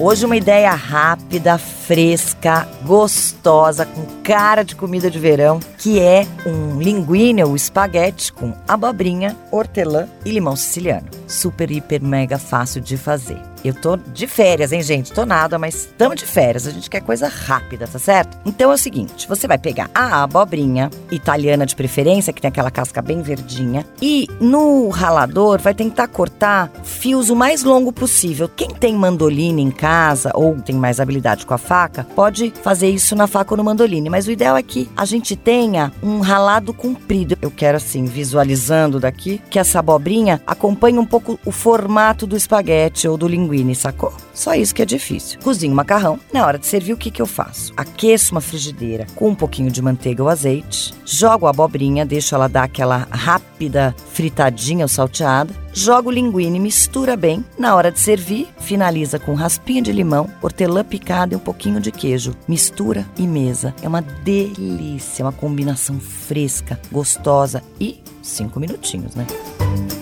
Hoje 0.00 0.24
uma 0.24 0.36
ideia 0.36 0.70
rápida, 0.70 1.58
fresca, 1.58 2.68
gostosa, 2.84 3.84
com 3.84 4.06
cara 4.22 4.62
de 4.62 4.76
comida 4.76 5.10
de 5.10 5.18
verão, 5.18 5.58
que 5.76 5.98
é 5.98 6.24
um 6.46 6.80
linguine 6.80 7.42
ou 7.42 7.56
espaguete 7.56 8.32
com 8.32 8.54
abobrinha, 8.68 9.36
hortelã 9.50 10.08
e 10.24 10.30
limão 10.30 10.54
siciliano. 10.54 11.17
Super, 11.28 11.70
hiper, 11.70 12.02
mega 12.02 12.38
fácil 12.38 12.80
de 12.80 12.96
fazer. 12.96 13.40
Eu 13.64 13.74
tô 13.74 13.96
de 13.96 14.26
férias, 14.26 14.72
hein, 14.72 14.82
gente? 14.82 15.12
Tô 15.12 15.26
nada, 15.26 15.58
mas 15.58 15.74
estamos 15.74 16.16
de 16.16 16.26
férias. 16.26 16.66
A 16.66 16.70
gente 16.70 16.88
quer 16.88 17.00
coisa 17.00 17.28
rápida, 17.28 17.86
tá 17.86 17.98
certo? 17.98 18.38
Então 18.46 18.70
é 18.70 18.74
o 18.74 18.78
seguinte: 18.78 19.28
você 19.28 19.46
vai 19.46 19.58
pegar 19.58 19.90
a 19.94 20.22
abobrinha, 20.22 20.90
italiana 21.10 21.66
de 21.66 21.74
preferência, 21.74 22.32
que 22.32 22.40
tem 22.40 22.48
aquela 22.48 22.70
casca 22.70 23.02
bem 23.02 23.20
verdinha, 23.20 23.84
e 24.00 24.28
no 24.40 24.88
ralador 24.88 25.60
vai 25.60 25.74
tentar 25.74 26.08
cortar 26.08 26.70
fios 26.84 27.30
o 27.30 27.36
mais 27.36 27.62
longo 27.62 27.92
possível. 27.92 28.48
Quem 28.48 28.68
tem 28.68 28.94
mandoline 28.94 29.60
em 29.60 29.70
casa 29.70 30.30
ou 30.34 30.54
tem 30.60 30.76
mais 30.76 31.00
habilidade 31.00 31.44
com 31.44 31.54
a 31.54 31.58
faca, 31.58 32.04
pode 32.14 32.52
fazer 32.62 32.88
isso 32.88 33.16
na 33.16 33.26
faca 33.26 33.54
ou 33.54 33.58
no 33.58 33.64
mandoline, 33.64 34.08
mas 34.08 34.26
o 34.26 34.30
ideal 34.30 34.56
é 34.56 34.62
que 34.62 34.88
a 34.96 35.04
gente 35.04 35.34
tenha 35.34 35.92
um 36.02 36.20
ralado 36.20 36.72
comprido. 36.72 37.36
Eu 37.42 37.50
quero 37.50 37.76
assim, 37.76 38.04
visualizando 38.04 39.00
daqui, 39.00 39.40
que 39.50 39.58
essa 39.58 39.80
abobrinha 39.80 40.40
acompanhe 40.46 40.98
um 40.98 41.04
pouco 41.04 41.17
o 41.44 41.50
formato 41.50 42.26
do 42.26 42.36
espaguete 42.36 43.08
ou 43.08 43.16
do 43.16 43.28
linguine 43.28 43.74
sacou? 43.74 44.12
Só 44.32 44.54
isso 44.54 44.74
que 44.74 44.82
é 44.82 44.86
difícil. 44.86 45.40
Cozinho 45.40 45.74
macarrão. 45.74 46.18
Na 46.32 46.46
hora 46.46 46.58
de 46.58 46.66
servir, 46.66 46.92
o 46.92 46.96
que, 46.96 47.10
que 47.10 47.20
eu 47.20 47.26
faço? 47.26 47.72
Aqueço 47.76 48.32
uma 48.32 48.40
frigideira 48.40 49.06
com 49.14 49.28
um 49.28 49.34
pouquinho 49.34 49.70
de 49.70 49.82
manteiga 49.82 50.22
ou 50.22 50.28
azeite, 50.28 50.94
jogo 51.04 51.46
a 51.46 51.50
abobrinha, 51.50 52.06
deixo 52.06 52.34
ela 52.34 52.48
dar 52.48 52.64
aquela 52.64 53.08
rápida 53.10 53.94
fritadinha 54.12 54.84
ou 54.84 54.88
salteada, 54.88 55.54
jogo 55.72 56.08
o 56.08 56.12
linguine, 56.12 56.58
mistura 56.58 57.16
bem. 57.16 57.44
Na 57.58 57.74
hora 57.74 57.90
de 57.90 58.00
servir, 58.00 58.48
finaliza 58.58 59.18
com 59.18 59.34
raspinha 59.34 59.82
de 59.82 59.92
limão, 59.92 60.28
hortelã 60.42 60.84
picada 60.84 61.34
e 61.34 61.36
um 61.36 61.40
pouquinho 61.40 61.80
de 61.80 61.90
queijo. 61.90 62.34
Mistura 62.46 63.06
e 63.16 63.26
mesa. 63.26 63.74
É 63.82 63.88
uma 63.88 64.02
delícia, 64.02 65.24
uma 65.24 65.32
combinação 65.32 65.98
fresca, 65.98 66.80
gostosa 66.90 67.62
e 67.80 68.00
cinco 68.22 68.60
minutinhos, 68.60 69.14
né? 69.14 69.26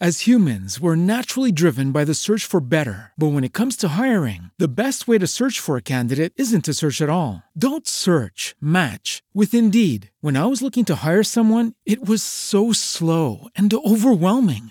As 0.00 0.28
humans, 0.28 0.80
we're 0.80 0.94
naturally 0.94 1.50
driven 1.50 1.90
by 1.90 2.04
the 2.04 2.14
search 2.14 2.46
for 2.46 2.60
better. 2.60 3.10
But 3.18 3.32
when 3.32 3.42
it 3.42 3.52
comes 3.52 3.74
to 3.78 3.98
hiring, 4.00 4.52
the 4.56 4.68
best 4.68 5.08
way 5.08 5.18
to 5.18 5.26
search 5.26 5.58
for 5.58 5.76
a 5.76 5.82
candidate 5.82 6.32
isn't 6.36 6.64
to 6.66 6.72
search 6.72 7.02
at 7.02 7.10
all. 7.10 7.42
Don't 7.58 7.88
search, 7.88 8.54
match 8.60 9.24
with 9.34 9.52
Indeed. 9.52 10.10
When 10.20 10.36
I 10.36 10.44
was 10.44 10.62
looking 10.62 10.84
to 10.84 11.00
hire 11.02 11.24
someone, 11.24 11.72
it 11.84 12.08
was 12.08 12.22
so 12.22 12.72
slow 12.72 13.48
and 13.56 13.74
overwhelming. 13.74 14.70